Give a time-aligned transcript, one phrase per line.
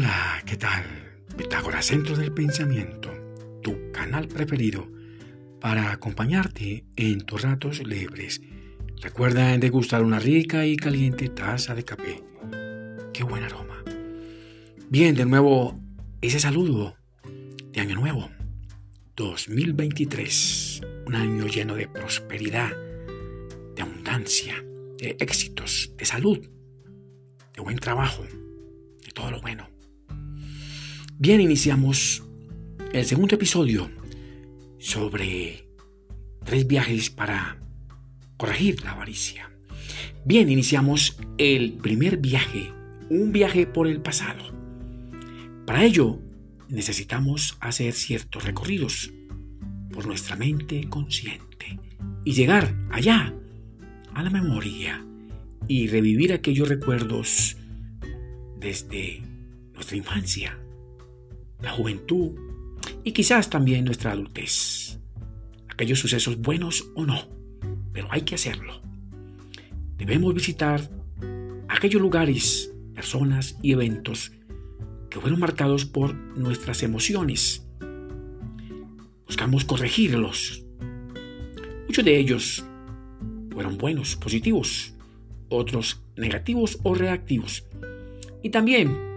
[0.00, 0.82] Hola, ¿qué tal?
[1.36, 3.12] Pitágoras Centro del Pensamiento,
[3.62, 4.90] tu canal preferido
[5.60, 8.40] para acompañarte en tus ratos libres.
[9.02, 12.22] Recuerda degustar una rica y caliente taza de café.
[13.12, 13.84] ¡Qué buen aroma!
[14.88, 15.78] Bien, de nuevo,
[16.22, 16.96] ese saludo
[17.70, 18.30] de Año Nuevo
[19.16, 20.80] 2023.
[21.04, 22.72] Un año lleno de prosperidad,
[23.76, 24.64] de abundancia,
[24.96, 26.38] de éxitos, de salud,
[27.54, 29.68] de buen trabajo, de todo lo bueno.
[31.22, 32.22] Bien, iniciamos
[32.94, 33.90] el segundo episodio
[34.78, 35.68] sobre
[36.46, 37.58] tres viajes para
[38.38, 39.50] corregir la avaricia.
[40.24, 42.72] Bien, iniciamos el primer viaje,
[43.10, 44.42] un viaje por el pasado.
[45.66, 46.18] Para ello,
[46.70, 49.12] necesitamos hacer ciertos recorridos
[49.92, 51.78] por nuestra mente consciente
[52.24, 53.34] y llegar allá,
[54.14, 55.04] a la memoria,
[55.68, 57.58] y revivir aquellos recuerdos
[58.58, 59.20] desde
[59.74, 60.58] nuestra infancia,
[61.62, 62.32] la juventud
[63.04, 64.98] y quizás también nuestra adultez.
[65.68, 67.28] Aquellos sucesos buenos o no,
[67.92, 68.80] pero hay que hacerlo.
[69.96, 70.90] Debemos visitar
[71.68, 74.32] aquellos lugares, personas y eventos
[75.10, 77.66] que fueron marcados por nuestras emociones.
[79.26, 80.64] Buscamos corregirlos.
[81.86, 82.64] Muchos de ellos
[83.52, 84.94] fueron buenos, positivos,
[85.48, 87.64] otros negativos o reactivos.
[88.42, 89.09] Y también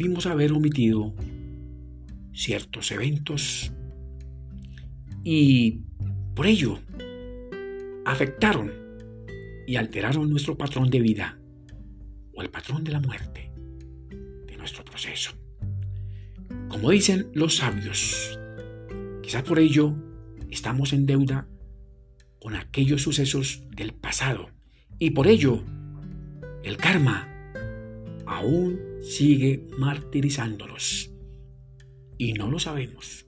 [0.00, 1.14] pudimos haber omitido
[2.32, 3.70] ciertos eventos
[5.22, 5.82] y
[6.34, 6.78] por ello
[8.06, 8.72] afectaron
[9.66, 11.38] y alteraron nuestro patrón de vida
[12.32, 13.52] o el patrón de la muerte
[14.56, 15.32] nuestro proceso.
[16.68, 18.38] Como dicen los sabios,
[19.22, 19.94] quizás por ello
[20.50, 21.46] estamos en deuda
[22.40, 24.48] con aquellos sucesos del pasado
[24.98, 25.62] y por ello
[26.62, 27.28] el karma
[28.24, 31.10] aún sigue martirizándolos
[32.18, 33.26] y no lo sabemos.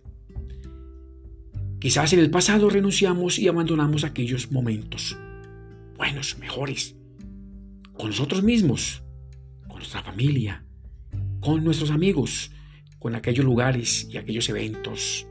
[1.80, 5.16] Quizás en el pasado renunciamos y abandonamos aquellos momentos
[6.02, 6.96] buenos, mejores,
[7.92, 9.04] con nosotros mismos,
[9.68, 10.64] con nuestra familia,
[11.40, 12.50] con nuestros amigos,
[12.98, 15.28] con aquellos lugares y aquellos eventos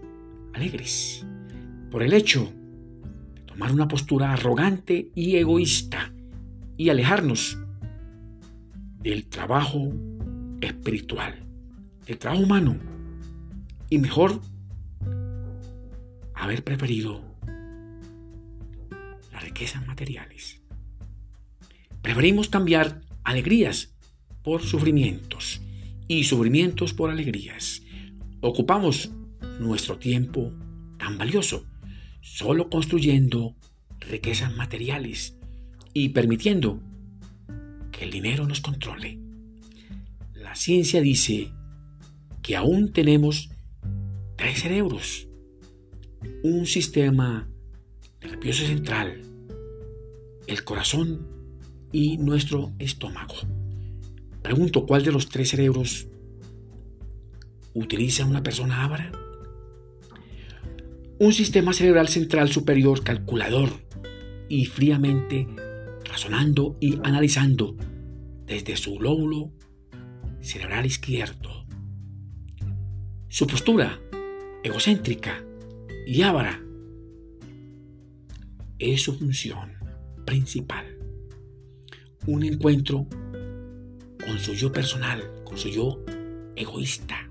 [0.53, 1.25] alegres,
[1.89, 2.53] por el hecho
[3.35, 6.13] de tomar una postura arrogante y egoísta
[6.77, 7.57] y alejarnos
[9.01, 9.91] del trabajo
[10.61, 11.45] espiritual,
[12.05, 12.77] del trabajo humano,
[13.89, 14.41] y mejor
[16.33, 17.21] haber preferido
[19.31, 20.61] las riquezas materiales.
[22.01, 23.93] Preferimos cambiar alegrías
[24.43, 25.61] por sufrimientos
[26.07, 27.83] y sufrimientos por alegrías.
[28.41, 29.11] Ocupamos
[29.59, 30.51] nuestro tiempo
[30.97, 31.65] tan valioso
[32.21, 33.55] solo construyendo
[33.99, 35.37] riquezas materiales
[35.93, 36.81] y permitiendo
[37.91, 39.19] que el dinero nos controle.
[40.51, 41.53] La ciencia dice
[42.43, 43.51] que aún tenemos
[44.35, 45.29] tres cerebros,
[46.43, 47.49] un sistema
[48.21, 49.21] nervioso central,
[50.47, 51.25] el corazón
[51.93, 53.35] y nuestro estómago.
[54.41, 56.09] Pregunto, ¿cuál de los tres cerebros
[57.73, 59.09] utiliza una persona ávara?
[61.17, 63.69] Un sistema cerebral central superior calculador
[64.49, 65.47] y fríamente
[66.03, 67.77] razonando y analizando
[68.45, 69.53] desde su lóbulo
[70.41, 71.65] cerebral izquierdo.
[73.29, 73.99] Su postura
[74.63, 75.43] egocéntrica
[76.05, 76.61] y ávara
[78.79, 79.73] es su función
[80.25, 80.97] principal.
[82.27, 83.07] Un encuentro
[84.25, 86.03] con su yo personal, con su yo
[86.55, 87.29] egoísta.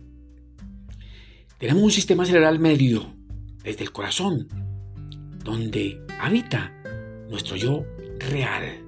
[1.59, 3.15] Tenemos un sistema cerebral medio
[3.63, 4.49] desde el corazón,
[5.45, 6.73] donde habita
[7.29, 7.85] nuestro yo
[8.19, 8.85] real.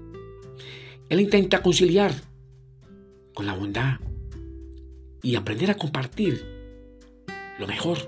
[1.08, 2.14] Él intenta conciliar
[3.34, 4.00] con la bondad
[5.22, 6.44] y aprender a compartir
[7.58, 7.98] lo mejor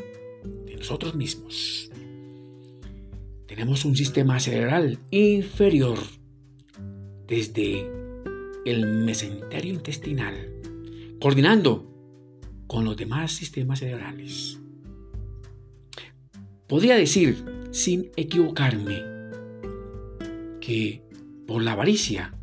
[0.67, 1.91] de nosotros mismos.
[3.47, 5.99] Tenemos un sistema cerebral inferior
[7.27, 7.89] desde
[8.65, 10.35] el mesenterio intestinal,
[11.21, 11.89] coordinando
[12.67, 14.59] con los demás sistemas cerebrales.
[16.67, 19.03] Podría decir, sin equivocarme,
[20.61, 21.03] que
[21.47, 22.35] por la avaricia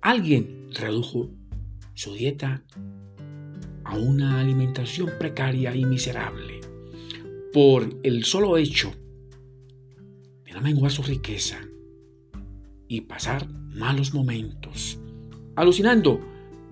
[0.00, 1.28] alguien redujo
[1.94, 2.62] su dieta
[3.92, 6.62] a una alimentación precaria y miserable
[7.52, 8.90] por el solo hecho
[10.46, 11.60] de no menguar su riqueza
[12.88, 14.98] y pasar malos momentos
[15.56, 16.20] alucinando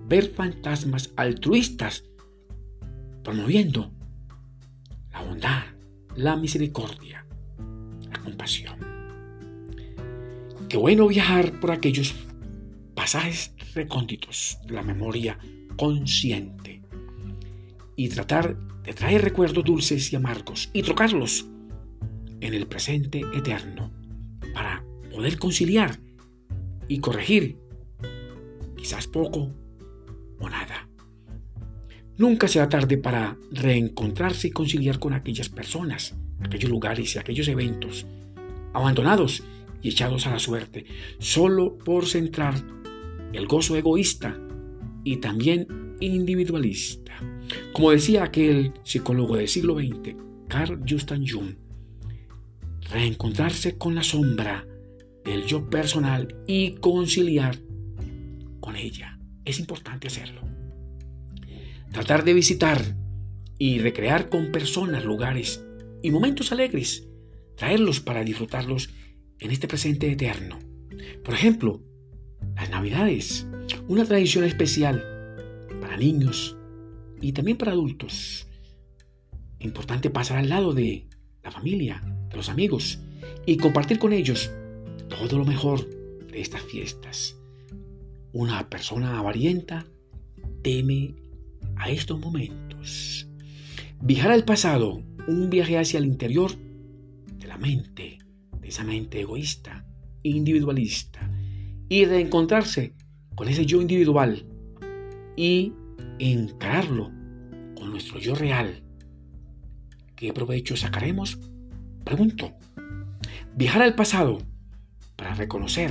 [0.08, 2.04] ver fantasmas altruistas
[3.22, 3.92] promoviendo
[5.12, 5.62] la bondad,
[6.16, 7.26] la misericordia,
[8.10, 8.78] la compasión.
[10.70, 12.14] Qué bueno viajar por aquellos
[12.94, 15.38] pasajes recónditos de la memoria
[15.76, 16.79] consciente
[18.00, 21.44] y tratar de traer recuerdos dulces y amargos y trocarlos
[22.40, 23.92] en el presente eterno
[24.54, 24.82] para
[25.12, 26.00] poder conciliar
[26.88, 27.58] y corregir
[28.74, 29.52] quizás poco
[30.38, 30.88] o nada.
[32.16, 38.06] Nunca será tarde para reencontrarse y conciliar con aquellas personas, aquellos lugares y aquellos eventos
[38.72, 39.42] abandonados
[39.82, 40.86] y echados a la suerte,
[41.18, 42.54] solo por centrar
[43.34, 44.40] el gozo egoísta
[45.04, 47.12] y también individualista.
[47.72, 50.16] Como decía aquel psicólogo del siglo XX,
[50.48, 51.54] Carl Justin Jung,
[52.90, 54.66] reencontrarse con la sombra
[55.24, 57.58] del yo personal y conciliar
[58.60, 59.18] con ella.
[59.44, 60.42] Es importante hacerlo.
[61.92, 62.96] Tratar de visitar
[63.58, 65.64] y recrear con personas, lugares
[66.02, 67.08] y momentos alegres,
[67.56, 68.90] traerlos para disfrutarlos
[69.38, 70.58] en este presente eterno.
[71.24, 71.82] Por ejemplo,
[72.54, 73.46] las Navidades,
[73.90, 75.04] una tradición especial
[75.80, 76.56] para niños
[77.20, 78.46] y también para adultos.
[79.58, 81.08] Importante pasar al lado de
[81.42, 83.00] la familia, de los amigos
[83.46, 84.52] y compartir con ellos
[85.08, 85.90] todo lo mejor
[86.28, 87.36] de estas fiestas.
[88.32, 89.84] Una persona avarienta
[90.62, 91.16] teme
[91.74, 93.26] a estos momentos.
[94.00, 96.52] Viajar al pasado, un viaje hacia el interior
[97.38, 98.18] de la mente,
[98.60, 99.84] de esa mente egoísta,
[100.22, 101.28] individualista,
[101.88, 102.94] y reencontrarse
[103.40, 104.44] con ese yo individual
[105.34, 105.72] y
[106.18, 107.10] encararlo
[107.74, 108.82] con nuestro yo real.
[110.14, 111.38] ¿Qué provecho sacaremos?
[112.04, 112.52] Pregunto.
[113.56, 114.42] Viajar al pasado
[115.16, 115.90] para reconocer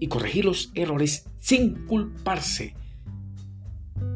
[0.00, 2.72] y corregir los errores sin culparse.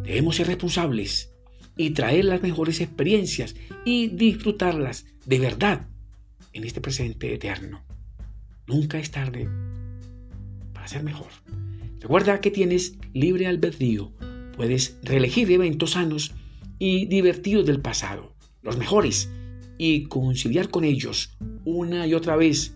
[0.03, 1.35] Debemos ser responsables
[1.77, 5.87] y traer las mejores experiencias y disfrutarlas de verdad
[6.55, 7.83] en este presente eterno.
[8.67, 9.51] Nunca es tarde
[10.73, 11.29] para ser mejor.
[12.01, 14.13] Recuerda que tienes libre albedrío.
[14.57, 16.35] Puedes reelegir eventos sanos
[16.79, 19.31] y divertidos del pasado, los mejores,
[19.77, 22.75] y conciliar con ellos una y otra vez,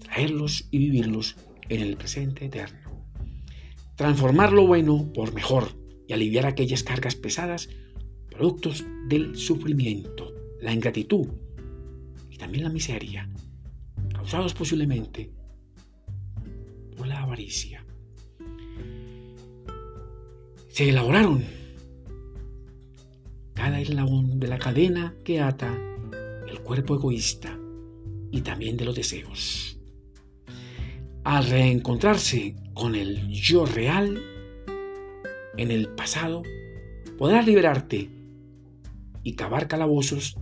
[0.00, 1.36] traerlos y vivirlos
[1.68, 3.04] en el presente eterno.
[3.94, 5.68] Transformar lo bueno por mejor
[6.08, 7.68] y aliviar aquellas cargas pesadas,
[8.30, 11.28] productos del sufrimiento, la ingratitud
[12.30, 13.28] y también la miseria,
[14.12, 15.30] causados posiblemente
[17.04, 17.84] la avaricia.
[20.68, 21.44] Se elaboraron.
[23.54, 25.74] Cada eslabón de la cadena que ata
[26.48, 27.58] el cuerpo egoísta
[28.30, 29.78] y también de los deseos.
[31.24, 34.22] Al reencontrarse con el yo real
[35.56, 36.42] en el pasado,
[37.18, 38.10] podrás liberarte
[39.22, 40.36] y cavar calabozos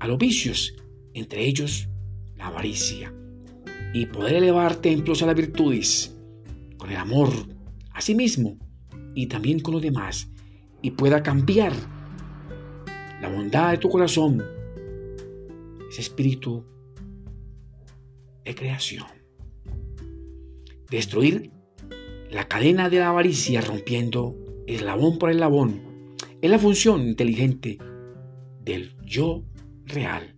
[0.00, 0.74] a los vicios,
[1.14, 1.88] entre ellos
[2.36, 3.12] la avaricia,
[3.92, 6.16] y poder elevar templos a las virtudes
[6.76, 7.30] con el amor
[7.92, 8.58] a sí mismo
[9.14, 10.30] y también con los demás,
[10.80, 11.72] y pueda cambiar
[13.20, 14.44] la bondad de tu corazón,
[15.90, 16.64] ese espíritu
[18.44, 19.18] de creación
[20.90, 21.50] destruir
[22.30, 24.36] la cadena de la avaricia rompiendo
[24.66, 25.82] eslabón por eslabón
[26.40, 27.78] es la función inteligente
[28.62, 29.44] del yo
[29.86, 30.36] real.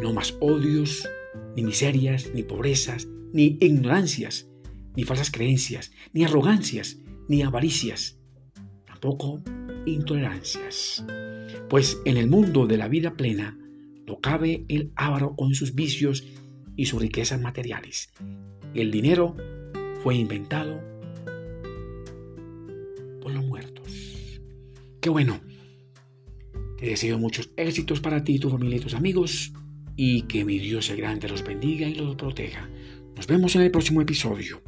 [0.00, 1.08] No más odios,
[1.56, 4.48] ni miserias, ni pobrezas, ni ignorancias,
[4.94, 6.98] ni falsas creencias, ni arrogancias,
[7.28, 8.20] ni avaricias,
[8.86, 9.42] tampoco
[9.86, 11.04] intolerancias.
[11.68, 13.58] Pues en el mundo de la vida plena
[14.06, 16.24] no cabe el avaro con sus vicios
[16.76, 18.12] y sus riquezas materiales,
[18.74, 19.34] el dinero
[20.02, 20.78] fue inventado
[23.22, 24.30] por los muertos.
[25.00, 25.40] Qué bueno.
[26.78, 29.54] Te deseo muchos éxitos para ti, tu familia y tus amigos
[29.96, 32.68] y que mi Dios el grande los bendiga y los proteja.
[33.16, 34.62] Nos vemos en el próximo episodio.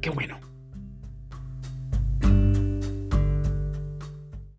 [0.00, 0.51] Qué bueno.